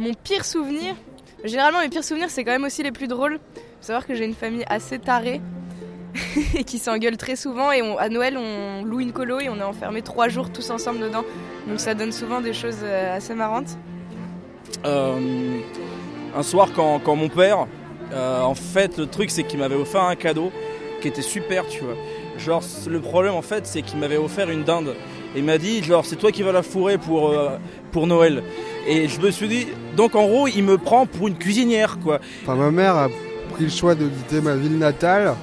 Mon 0.00 0.14
pire 0.14 0.46
souvenir, 0.46 0.94
généralement 1.44 1.82
mes 1.82 1.90
pires 1.90 2.04
souvenirs 2.04 2.30
c'est 2.30 2.42
quand 2.42 2.52
même 2.52 2.64
aussi 2.64 2.82
les 2.82 2.90
plus 2.90 3.06
drôles. 3.06 3.34
Faut 3.34 3.62
savoir 3.82 4.06
que 4.06 4.14
j'ai 4.14 4.24
une 4.24 4.34
famille 4.34 4.64
assez 4.66 4.98
tarée 4.98 5.42
et 6.54 6.64
qui 6.64 6.78
s'engueule 6.78 7.18
très 7.18 7.36
souvent 7.36 7.70
et 7.70 7.82
à 7.98 8.08
Noël 8.08 8.38
on 8.38 8.82
loue 8.82 9.00
une 9.00 9.12
colo 9.12 9.40
et 9.40 9.50
on 9.50 9.58
est 9.58 9.62
enfermés 9.62 10.00
trois 10.00 10.28
jours 10.28 10.50
tous 10.50 10.70
ensemble 10.70 11.00
dedans. 11.00 11.22
Donc 11.68 11.80
ça 11.80 11.92
donne 11.92 12.12
souvent 12.12 12.40
des 12.40 12.54
choses 12.54 12.78
euh, 12.82 13.14
assez 13.14 13.34
marrantes. 13.34 13.76
Euh, 14.86 15.60
un 16.34 16.42
soir 16.42 16.70
quand, 16.74 17.14
mon 17.14 17.28
père, 17.28 17.66
euh, 18.14 18.40
en 18.40 18.54
fait 18.54 18.96
le 18.96 19.06
truc 19.06 19.30
c'est 19.30 19.42
qu'il 19.42 19.58
m'avait 19.58 19.76
offert 19.76 20.04
un 20.04 20.16
cadeau 20.16 20.50
qui 21.02 21.08
était 21.08 21.20
super 21.20 21.66
tu 21.66 21.82
vois. 21.82 21.96
Genre 22.38 22.62
le 22.88 23.00
problème 23.02 23.34
en 23.34 23.42
fait 23.42 23.66
c'est 23.66 23.82
qu'il 23.82 23.98
m'avait 23.98 24.16
offert 24.16 24.48
une 24.48 24.64
dinde. 24.64 24.96
Et 25.34 25.40
il 25.40 25.44
m'a 25.44 25.58
dit 25.58 25.84
genre 25.84 26.06
c'est 26.06 26.16
toi 26.16 26.32
qui 26.32 26.42
vas 26.42 26.52
la 26.52 26.62
fourrer 26.62 26.96
pour, 26.96 27.38
pour 27.92 28.06
Noël. 28.06 28.42
Et 28.86 29.08
je 29.08 29.20
me 29.20 29.30
suis 29.30 29.48
dit, 29.48 29.66
donc 29.96 30.14
en 30.14 30.26
gros 30.26 30.48
il 30.48 30.62
me 30.62 30.78
prend 30.78 31.06
pour 31.06 31.28
une 31.28 31.36
cuisinière 31.36 31.98
quoi. 32.02 32.20
Enfin 32.42 32.54
ma 32.54 32.70
mère 32.70 32.96
a 32.96 33.08
pris 33.52 33.64
le 33.64 33.70
choix 33.70 33.94
de 33.94 34.06
quitter 34.06 34.40
ma 34.40 34.54
ville 34.54 34.78
natale 34.78 35.34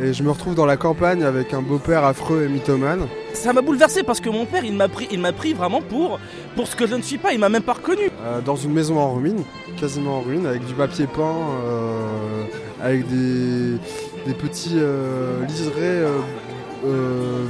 et 0.00 0.12
je 0.12 0.22
me 0.22 0.30
retrouve 0.30 0.54
dans 0.54 0.66
la 0.66 0.76
campagne 0.76 1.24
avec 1.24 1.52
un 1.52 1.62
beau-père 1.62 2.04
affreux 2.04 2.44
et 2.44 2.48
mythomane. 2.48 3.06
Ça 3.32 3.52
m'a 3.52 3.62
bouleversé 3.62 4.02
parce 4.02 4.20
que 4.20 4.30
mon 4.30 4.46
père, 4.46 4.64
il 4.64 4.74
m'a 4.74 4.88
pris, 4.88 5.08
il 5.10 5.18
m'a 5.20 5.32
pris 5.32 5.54
vraiment 5.54 5.80
pour, 5.80 6.20
pour 6.54 6.68
ce 6.68 6.76
que 6.76 6.86
je 6.86 6.94
ne 6.94 7.02
suis 7.02 7.18
pas. 7.18 7.32
Il 7.32 7.40
m'a 7.40 7.48
même 7.48 7.62
pas 7.62 7.72
reconnu. 7.72 8.10
Euh, 8.24 8.40
dans 8.40 8.56
une 8.56 8.72
maison 8.72 8.98
en 8.98 9.14
ruine, 9.14 9.42
quasiment 9.76 10.18
en 10.18 10.20
ruine, 10.20 10.46
avec 10.46 10.64
du 10.64 10.74
papier 10.74 11.06
peint, 11.06 11.36
euh, 11.64 12.44
avec 12.80 13.08
des, 13.08 13.78
des 14.26 14.34
petits 14.34 14.76
euh, 14.76 15.44
liserés 15.46 16.04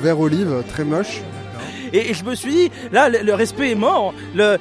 vert 0.03 0.19
olive 0.19 0.63
très 0.69 0.85
moches. 0.85 1.21
Et, 1.93 2.15
je 2.15 2.25
me 2.25 2.35
suis 2.35 2.53
dit, 2.53 2.71
là, 2.93 3.09
le, 3.09 3.35
respect 3.35 3.71
est 3.71 3.75
mort, 3.75 4.15
le, 4.35 4.59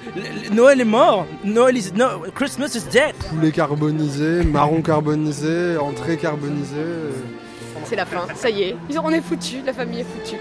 Noël 0.52 0.81
est 0.81 0.85
mort, 0.85 1.26
Noël 1.44 1.77
is, 1.77 1.91
no, 1.95 2.23
Christmas 2.35 2.76
is 2.76 2.84
dead. 2.91 3.16
Poulet 3.30 3.52
carbonisé, 3.52 4.44
marron 4.44 4.81
carbonisé, 4.81 5.77
entrée 5.77 6.18
carbonisée 6.18 7.13
c'est 7.88 7.96
la 7.96 8.05
fin, 8.05 8.27
ça 8.35 8.49
y 8.49 8.63
est, 8.63 8.76
on 9.01 9.12
est 9.12 9.21
foutu, 9.21 9.57
la 9.66 9.71
famille 9.71 10.01
est 10.01 10.04
foutue. 10.04 10.38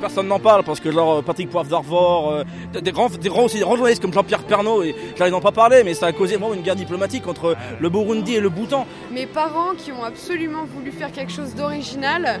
Personne 0.00 0.28
n'en 0.28 0.38
parle 0.38 0.62
parce 0.62 0.78
que 0.78 0.90
genre 0.92 1.22
Patrick 1.22 1.50
Poivre 1.50 1.68
d'Arvor, 1.68 2.32
euh, 2.32 2.80
des 2.80 2.92
grands, 2.92 3.08
des 3.08 3.28
grands, 3.28 3.44
aussi, 3.44 3.56
des 3.56 3.62
grands 3.62 3.74
journalistes 3.76 4.02
comme 4.02 4.12
Jean-Pierre 4.12 4.44
Pernaud, 4.44 4.82
et 4.84 4.94
j'arrive 5.16 5.32
n'en 5.32 5.40
pas 5.40 5.50
parler, 5.50 5.82
mais 5.84 5.94
ça 5.94 6.06
a 6.06 6.12
causé 6.12 6.36
vraiment 6.36 6.54
une 6.54 6.62
guerre 6.62 6.76
diplomatique 6.76 7.26
entre 7.26 7.56
le 7.80 7.88
Burundi 7.88 8.36
et 8.36 8.40
le 8.40 8.50
Bhoutan. 8.50 8.86
Mes 9.12 9.26
parents 9.26 9.72
qui 9.76 9.90
ont 9.90 10.04
absolument 10.04 10.64
voulu 10.64 10.92
faire 10.92 11.10
quelque 11.10 11.32
chose 11.32 11.54
d'original 11.56 12.40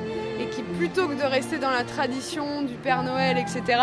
qui 0.50 0.62
plutôt 0.62 1.08
que 1.08 1.14
de 1.14 1.22
rester 1.22 1.58
dans 1.58 1.70
la 1.70 1.84
tradition 1.84 2.62
du 2.62 2.74
Père 2.74 3.02
Noël, 3.02 3.38
etc., 3.38 3.80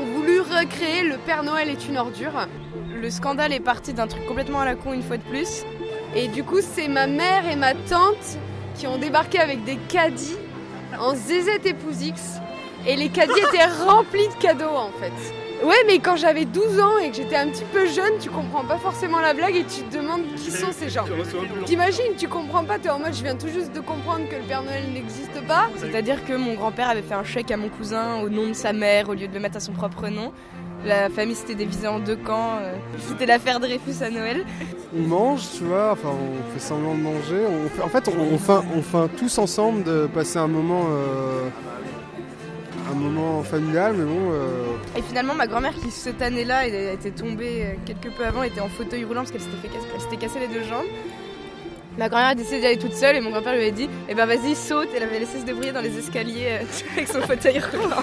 ont 0.00 0.06
voulu 0.14 0.40
recréer 0.40 1.02
le 1.02 1.18
Père 1.18 1.42
Noël 1.42 1.68
est 1.68 1.88
une 1.88 1.98
ordure. 1.98 2.46
Le 2.94 3.10
scandale 3.10 3.52
est 3.52 3.60
parti 3.60 3.92
d'un 3.92 4.06
truc 4.06 4.24
complètement 4.26 4.60
à 4.60 4.64
la 4.64 4.74
con 4.74 4.92
une 4.92 5.02
fois 5.02 5.16
de 5.16 5.22
plus. 5.22 5.64
Et 6.14 6.28
du 6.28 6.44
coup, 6.44 6.60
c'est 6.60 6.88
ma 6.88 7.06
mère 7.06 7.48
et 7.50 7.56
ma 7.56 7.74
tante 7.74 8.38
qui 8.74 8.86
ont 8.86 8.98
débarqué 8.98 9.38
avec 9.38 9.64
des 9.64 9.76
caddies 9.88 10.36
en 10.98 11.14
ZZ 11.14 11.64
épouse 11.64 12.02
X. 12.02 12.40
Et 12.86 12.96
les 12.96 13.08
caddies 13.08 13.32
étaient 13.38 13.66
remplis 13.84 14.28
de 14.28 14.34
cadeaux 14.42 14.74
en 14.74 14.90
fait. 15.00 15.12
Ouais, 15.64 15.76
mais 15.86 15.98
quand 15.98 16.16
j'avais 16.16 16.46
12 16.46 16.80
ans 16.80 16.96
et 16.98 17.10
que 17.10 17.16
j'étais 17.16 17.36
un 17.36 17.48
petit 17.48 17.64
peu 17.70 17.86
jeune, 17.86 18.14
tu 18.18 18.30
comprends 18.30 18.64
pas 18.64 18.78
forcément 18.78 19.20
la 19.20 19.34
blague 19.34 19.56
et 19.56 19.64
tu 19.64 19.82
te 19.82 19.98
demandes 19.98 20.22
qui 20.34 20.50
sont 20.50 20.72
ces 20.72 20.88
gens. 20.88 21.04
T'imagines, 21.66 22.14
tu 22.16 22.28
comprends 22.28 22.64
pas, 22.64 22.78
t'es 22.78 22.88
en 22.88 22.98
mode 22.98 23.12
je 23.12 23.22
viens 23.22 23.36
tout 23.36 23.48
juste 23.48 23.74
de 23.74 23.80
comprendre 23.80 24.26
que 24.30 24.36
le 24.36 24.42
Père 24.42 24.62
Noël 24.62 24.84
n'existe 24.90 25.46
pas. 25.46 25.68
C'est-à-dire 25.76 26.24
que 26.24 26.32
mon 26.32 26.54
grand-père 26.54 26.88
avait 26.88 27.02
fait 27.02 27.14
un 27.14 27.24
chèque 27.24 27.50
à 27.50 27.58
mon 27.58 27.68
cousin 27.68 28.22
au 28.22 28.30
nom 28.30 28.48
de 28.48 28.54
sa 28.54 28.72
mère 28.72 29.10
au 29.10 29.14
lieu 29.14 29.28
de 29.28 29.34
le 29.34 29.40
mettre 29.40 29.58
à 29.58 29.60
son 29.60 29.72
propre 29.72 30.08
nom. 30.08 30.32
La 30.86 31.10
famille 31.10 31.34
s'était 31.34 31.54
divisée 31.54 31.88
en 31.88 31.98
deux 31.98 32.16
camps. 32.16 32.56
Euh, 32.62 32.74
c'était 33.06 33.26
l'affaire 33.26 33.60
Dreyfus 33.60 34.02
à 34.02 34.08
Noël. 34.08 34.46
On 34.96 35.02
mange, 35.02 35.42
tu 35.58 35.64
vois, 35.64 35.90
enfin 35.92 36.08
on 36.08 36.52
fait 36.54 36.58
semblant 36.58 36.94
de 36.94 37.00
manger. 37.02 37.44
en 37.84 37.88
fait, 37.88 38.08
on, 38.08 38.38
fait, 38.38 38.66
on 38.74 38.80
fait 38.80 39.14
tous 39.18 39.36
ensemble 39.36 39.84
de 39.84 40.06
passer 40.06 40.38
un 40.38 40.48
moment, 40.48 40.86
euh, 40.88 41.48
un 42.90 42.94
moment 42.94 43.42
familial, 43.42 43.94
mais 43.96 44.04
bon. 44.04 44.32
Euh, 44.32 44.64
Et 44.96 45.02
finalement, 45.02 45.34
ma 45.34 45.46
grand-mère 45.46 45.74
qui 45.74 45.90
cette 45.90 46.22
année-là 46.22 46.66
était 46.66 47.10
tombée 47.10 47.78
quelque 47.86 48.08
peu 48.08 48.24
avant, 48.24 48.42
était 48.42 48.60
en 48.60 48.68
fauteuil 48.68 49.04
roulant 49.04 49.20
parce 49.22 49.32
qu'elle 49.32 49.40
s'était 49.40 50.16
cassé 50.16 50.38
les 50.40 50.48
deux 50.48 50.62
jambes. 50.62 50.86
Ma 51.98 52.08
grand-mère 52.08 52.28
a 52.28 52.34
décidé 52.34 52.60
d'y 52.60 52.66
aller 52.66 52.78
toute 52.78 52.94
seule 52.94 53.16
et 53.16 53.20
mon 53.20 53.30
grand-père 53.30 53.54
lui 53.54 53.64
a 53.64 53.70
dit 53.70 53.88
Eh 54.08 54.14
ben 54.14 54.24
vas-y, 54.24 54.54
saute. 54.54 54.88
Elle 54.96 55.02
avait 55.02 55.18
laissé 55.18 55.40
se 55.40 55.44
débrouiller 55.44 55.72
dans 55.72 55.80
les 55.80 55.98
escaliers 55.98 56.60
euh, 56.60 56.64
avec 56.96 57.08
son 57.08 57.20
fauteuil 57.20 57.58
roulant. 57.60 57.96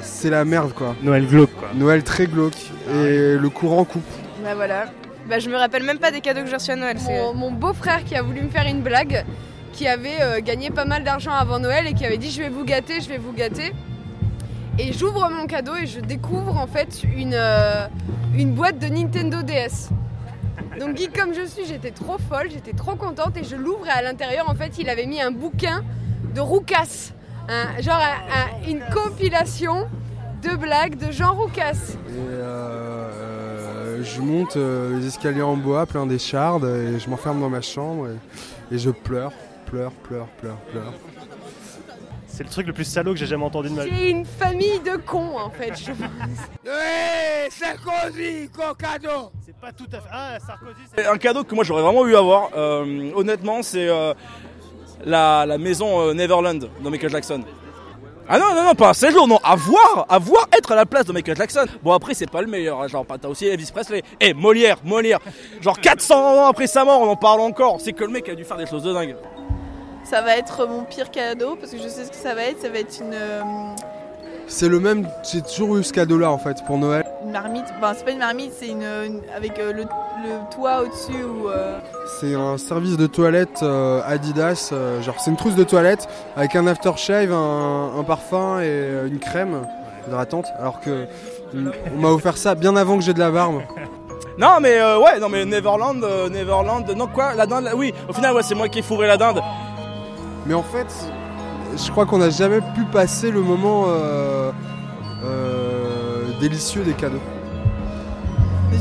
C'est 0.00 0.30
la 0.30 0.44
merde 0.44 0.72
quoi. 0.72 0.94
Noël 1.02 1.26
glauque 1.26 1.52
quoi. 1.58 1.68
Noël 1.74 2.02
très 2.04 2.26
glauque. 2.26 2.56
Et 2.88 3.36
le 3.36 3.48
courant 3.50 3.84
coupe. 3.84 4.04
Bah 4.44 4.54
voilà. 4.54 4.86
Bah 5.28 5.40
je 5.40 5.50
me 5.50 5.56
rappelle 5.56 5.82
même 5.82 5.98
pas 5.98 6.12
des 6.12 6.20
cadeaux 6.20 6.42
que 6.42 6.46
j'ai 6.48 6.54
reçus 6.54 6.70
à 6.70 6.76
Noël. 6.76 6.96
Mon, 7.04 7.34
mon 7.34 7.50
beau-frère 7.50 8.04
qui 8.04 8.14
a 8.14 8.22
voulu 8.22 8.42
me 8.42 8.48
faire 8.48 8.64
une 8.66 8.80
blague, 8.80 9.24
qui 9.72 9.88
avait 9.88 10.20
euh, 10.22 10.40
gagné 10.40 10.70
pas 10.70 10.84
mal 10.84 11.02
d'argent 11.02 11.32
avant 11.32 11.58
Noël 11.58 11.86
et 11.88 11.94
qui 11.94 12.06
avait 12.06 12.18
dit 12.18 12.30
Je 12.30 12.40
vais 12.40 12.48
vous 12.48 12.64
gâter, 12.64 13.00
je 13.00 13.08
vais 13.08 13.18
vous 13.18 13.32
gâter. 13.32 13.72
Et 14.78 14.92
j'ouvre 14.92 15.30
mon 15.30 15.46
cadeau 15.46 15.74
et 15.74 15.86
je 15.86 16.00
découvre 16.00 16.56
en 16.56 16.66
fait 16.66 17.02
une, 17.02 17.34
euh, 17.34 17.86
une 18.34 18.54
boîte 18.54 18.78
de 18.78 18.86
Nintendo 18.86 19.42
DS. 19.42 19.88
Donc 20.78 20.96
geek 20.96 21.18
comme 21.18 21.32
je 21.32 21.46
suis, 21.46 21.64
j'étais 21.64 21.90
trop 21.90 22.18
folle, 22.18 22.48
j'étais 22.50 22.74
trop 22.74 22.94
contente 22.94 23.36
et 23.38 23.44
je 23.44 23.56
l'ouvre 23.56 23.86
et 23.86 23.90
à 23.90 24.02
l'intérieur 24.02 24.50
en 24.50 24.54
fait 24.54 24.76
il 24.78 24.90
avait 24.90 25.06
mis 25.06 25.20
un 25.22 25.30
bouquin 25.30 25.82
de 26.34 26.40
Roucas, 26.40 27.12
genre 27.80 28.02
une 28.68 28.82
compilation 28.92 29.88
de 30.42 30.56
blagues 30.56 30.96
de 30.96 31.10
Jean 31.10 31.34
Roucas. 31.34 31.96
Et 32.08 32.12
euh, 32.18 34.02
je 34.04 34.20
monte 34.20 34.56
euh, 34.56 34.98
les 34.98 35.06
escaliers 35.06 35.42
en 35.42 35.56
bois 35.56 35.86
plein 35.86 36.06
d'échardes 36.06 36.64
et 36.64 36.98
je 36.98 37.08
m'enferme 37.08 37.40
dans 37.40 37.48
ma 37.48 37.62
chambre 37.62 38.08
et 38.70 38.78
je 38.78 38.90
pleure, 38.90 39.32
pleure, 39.66 39.92
pleure, 39.92 40.26
pleure, 40.40 40.58
pleure. 40.70 40.92
C'est 42.36 42.44
le 42.44 42.50
truc 42.50 42.66
le 42.66 42.74
plus 42.74 42.84
salaud 42.84 43.14
que 43.14 43.18
j'ai 43.18 43.24
jamais 43.24 43.46
entendu 43.46 43.70
de 43.70 43.74
ma 43.74 43.86
vie. 43.86 43.90
C'est 43.96 44.10
une 44.10 44.26
famille 44.26 44.78
de 44.80 44.96
cons 44.96 45.38
en 45.38 45.48
fait, 45.48 45.72
je 45.74 45.90
Sarkozy, 47.50 48.50
cadeau 48.78 49.30
C'est 49.42 49.56
pas 49.56 49.72
tout 49.72 49.86
à 49.90 50.00
fait. 50.00 50.08
Ah, 50.12 50.36
Sarkozy, 50.46 50.82
c'est. 50.94 51.06
Un 51.06 51.16
cadeau 51.16 51.44
que 51.44 51.54
moi 51.54 51.64
j'aurais 51.64 51.80
vraiment 51.80 52.06
eu 52.06 52.14
à 52.14 52.20
voir, 52.20 52.50
euh, 52.54 53.10
honnêtement, 53.14 53.62
c'est 53.62 53.88
euh, 53.88 54.12
la, 55.06 55.46
maison 55.56 55.98
euh, 55.98 56.12
Neverland 56.12 56.58
de 56.58 56.90
Michael 56.90 57.10
Jackson. 57.10 57.42
Ah 58.28 58.38
non, 58.38 58.54
non, 58.54 58.64
non, 58.64 58.74
pas 58.74 58.90
un 58.90 58.92
séjour, 58.92 59.26
non, 59.26 59.38
à 59.42 59.56
voir, 59.56 60.04
à 60.06 60.18
voir 60.18 60.46
être 60.54 60.72
à 60.72 60.76
la 60.76 60.84
place 60.84 61.06
de 61.06 61.14
Michael 61.14 61.38
Jackson. 61.38 61.64
Bon, 61.82 61.92
après, 61.92 62.12
c'est 62.12 62.30
pas 62.30 62.42
le 62.42 62.48
meilleur, 62.48 62.82
hein, 62.82 62.88
genre, 62.88 63.06
t'as 63.06 63.28
aussi 63.28 63.46
Elvis 63.46 63.70
Presley. 63.72 64.02
Eh, 64.20 64.34
Molière, 64.34 64.76
Molière. 64.84 65.20
Genre, 65.62 65.80
400 65.80 66.42
ans 66.42 66.48
après 66.48 66.66
sa 66.66 66.84
mort, 66.84 67.00
on 67.00 67.08
en 67.08 67.16
parle 67.16 67.40
encore. 67.40 67.80
C'est 67.80 67.94
que 67.94 68.04
le 68.04 68.10
mec 68.10 68.28
a 68.28 68.34
dû 68.34 68.44
faire 68.44 68.58
des 68.58 68.66
choses 68.66 68.82
de 68.82 68.92
dingue 68.92 69.16
ça 70.08 70.22
va 70.22 70.36
être 70.36 70.66
mon 70.66 70.84
pire 70.84 71.10
cadeau 71.10 71.56
parce 71.56 71.72
que 71.72 71.78
je 71.78 71.88
sais 71.88 72.04
ce 72.04 72.10
que 72.10 72.16
ça 72.16 72.34
va 72.34 72.44
être. 72.44 72.60
Ça 72.60 72.68
va 72.68 72.78
être 72.78 72.98
une. 73.00 73.12
Euh, 73.12 73.42
c'est 74.48 74.68
le 74.68 74.78
même, 74.78 75.08
j'ai 75.28 75.42
toujours 75.42 75.76
eu 75.76 75.82
ce 75.82 75.92
cadeau-là 75.92 76.30
en 76.30 76.38
fait 76.38 76.64
pour 76.66 76.78
Noël. 76.78 77.04
Une 77.24 77.32
marmite, 77.32 77.64
enfin 77.76 77.94
c'est 77.96 78.04
pas 78.04 78.12
une 78.12 78.20
marmite, 78.20 78.52
c'est 78.56 78.68
une, 78.68 78.84
avec 79.34 79.58
euh, 79.58 79.72
le, 79.72 79.84
toit 80.54 80.82
au-dessus 80.82 81.24
ou. 81.24 81.48
Euh, 81.48 81.78
c'est 82.20 82.34
un 82.34 82.56
service 82.56 82.96
de 82.96 83.08
toilette 83.08 83.64
Adidas, 84.04 84.72
genre 85.02 85.16
c'est 85.18 85.30
une 85.30 85.36
trousse 85.36 85.56
de 85.56 85.64
toilette 85.64 86.06
avec 86.36 86.54
un 86.54 86.68
aftershave, 86.68 87.32
un, 87.32 87.98
un 87.98 88.04
parfum 88.04 88.60
et 88.60 89.08
une 89.08 89.18
crème 89.18 89.66
hydratante. 90.06 90.46
Alors 90.60 90.80
que 90.80 91.06
on 91.52 92.00
m'a 92.00 92.08
offert 92.08 92.36
ça 92.36 92.54
bien 92.54 92.76
avant 92.76 92.96
que 92.96 93.02
j'ai 93.02 93.14
de 93.14 93.18
la 93.18 93.32
barbe. 93.32 93.62
Non 94.38 94.60
mais 94.60 94.80
ouais, 94.80 95.18
non 95.18 95.28
mais 95.28 95.44
Neverland, 95.44 96.04
Neverland, 96.30 96.88
non 96.94 97.08
quoi, 97.08 97.34
la 97.34 97.46
dinde, 97.46 97.70
oui, 97.74 97.92
au 98.08 98.12
final 98.12 98.34
ouais 98.34 98.42
c'est 98.44 98.54
moi 98.54 98.68
qui 98.68 98.78
ai 98.78 98.82
fourré 98.82 99.08
la 99.08 99.16
dinde. 99.16 99.42
Mais 100.46 100.54
en 100.54 100.62
fait, 100.62 100.86
je 101.76 101.90
crois 101.90 102.06
qu'on 102.06 102.18
n'a 102.18 102.30
jamais 102.30 102.60
pu 102.74 102.84
passer 102.84 103.30
le 103.30 103.40
moment 103.40 103.86
euh, 103.88 104.52
euh, 105.24 106.24
délicieux 106.40 106.82
des 106.84 106.92
cadeaux. 106.92 107.20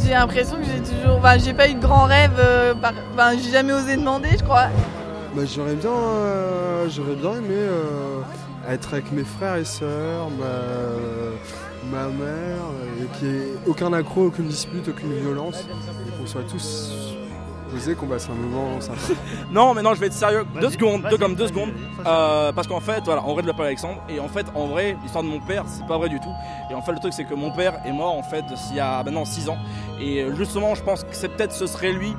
J'ai 0.03 0.11
l'impression 0.11 0.57
que 0.57 0.65
j'ai 0.65 0.79
toujours. 0.79 1.17
Enfin, 1.17 1.37
j'ai 1.39 1.53
pas 1.53 1.67
eu 1.67 1.73
de 1.73 1.81
grand 1.81 2.03
rêve. 2.03 2.33
Euh, 2.37 2.75
enfin, 2.81 3.31
j'ai 3.41 3.51
jamais 3.51 3.73
osé 3.73 3.97
demander, 3.97 4.29
je 4.37 4.43
crois. 4.43 4.67
Bah, 5.35 5.41
j'aurais 5.45 5.75
bien, 5.75 5.91
j'aurais 6.89 7.15
bien 7.15 7.33
aimé 7.37 7.57
être 8.69 8.93
avec 8.93 9.11
mes 9.11 9.23
frères 9.23 9.55
et 9.55 9.65
sœurs, 9.65 10.29
ma, 10.39 11.97
ma 11.97 12.07
mère, 12.07 12.61
et 13.01 13.17
qu'il 13.17 13.27
n'y 13.27 13.37
ait 13.37 13.53
aucun 13.65 13.91
accro, 13.93 14.27
aucune 14.27 14.47
dispute, 14.47 14.87
aucune 14.87 15.13
violence, 15.13 15.65
et 16.07 16.19
qu'on 16.21 16.27
soit 16.27 16.43
tous 16.49 17.15
qu'on 17.97 18.07
passe 18.07 18.29
un 18.29 18.33
moment 18.33 18.79
non, 19.51 19.73
mais 19.73 19.81
non, 19.81 19.93
je 19.93 19.99
vais 19.99 20.07
être 20.07 20.13
sérieux. 20.13 20.45
Deux 20.59 20.69
secondes, 20.69 21.05
deux 21.09 21.17
comme 21.17 21.35
deux 21.35 21.47
secondes. 21.47 21.71
Euh, 22.05 22.51
parce 22.51 22.67
qu'en 22.67 22.79
fait, 22.79 23.01
voilà, 23.03 23.21
en 23.23 23.33
vrai, 23.33 23.41
de 23.41 23.47
l'appelle 23.47 23.67
Alexandre. 23.67 24.01
Et 24.09 24.19
en 24.19 24.27
fait, 24.27 24.45
en 24.55 24.67
vrai, 24.67 24.97
l'histoire 25.01 25.23
de 25.23 25.29
mon 25.29 25.39
père, 25.39 25.63
c'est 25.67 25.85
pas 25.85 25.97
vrai 25.97 26.09
du 26.09 26.19
tout. 26.19 26.33
Et 26.71 26.73
en 26.73 26.81
fait, 26.81 26.93
le 26.93 26.99
truc, 26.99 27.13
c'est 27.13 27.25
que 27.25 27.33
mon 27.33 27.51
père 27.51 27.79
est 27.85 27.91
mort, 27.91 28.15
en 28.17 28.23
fait, 28.23 28.43
il 28.71 28.77
y 28.77 28.79
a 28.79 29.03
maintenant 29.03 29.25
6 29.25 29.49
ans. 29.49 29.57
Et 29.99 30.21
euh, 30.21 30.35
justement, 30.35 30.75
je 30.75 30.83
pense 30.83 31.03
que 31.03 31.13
c'est 31.13 31.29
peut-être 31.29 31.53
ce 31.53 31.67
serait 31.67 31.91
lui. 31.91 32.15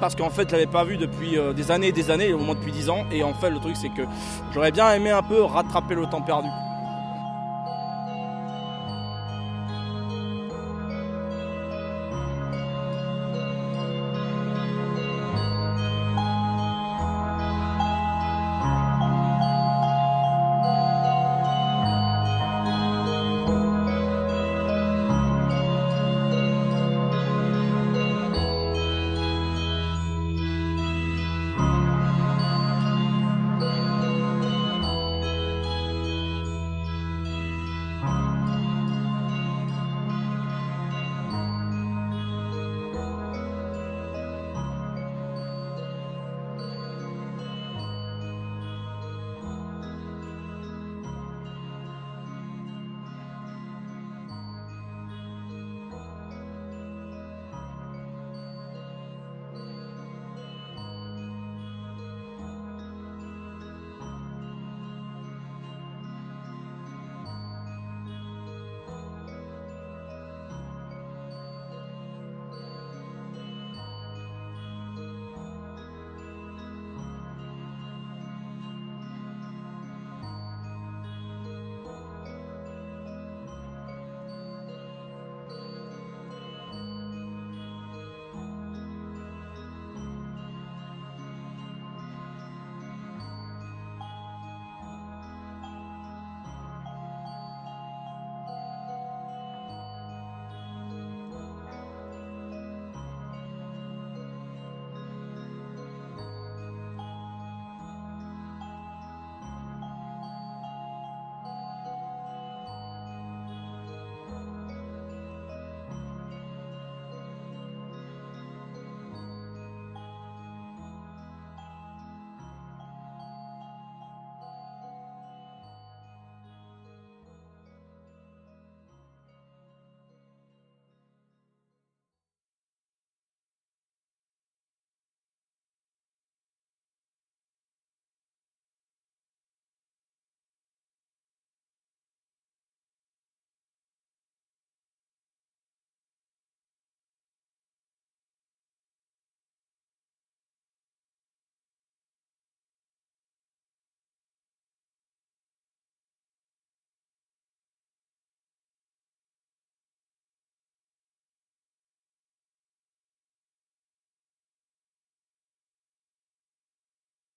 Parce 0.00 0.14
qu'en 0.14 0.30
fait, 0.30 0.48
je 0.48 0.52
l'avais 0.52 0.66
pas 0.66 0.84
vu 0.84 0.96
depuis 0.96 1.36
euh, 1.36 1.52
des 1.52 1.70
années 1.70 1.88
et 1.88 1.92
des 1.92 2.10
années, 2.10 2.32
au 2.32 2.38
moins 2.38 2.54
depuis 2.54 2.72
10 2.72 2.90
ans. 2.90 3.04
Et 3.12 3.22
en 3.22 3.34
fait, 3.34 3.50
le 3.50 3.58
truc, 3.58 3.76
c'est 3.76 3.90
que 3.90 4.02
j'aurais 4.52 4.72
bien 4.72 4.90
aimé 4.92 5.10
un 5.10 5.22
peu 5.22 5.42
rattraper 5.42 5.94
le 5.94 6.06
temps 6.06 6.22
perdu. 6.22 6.48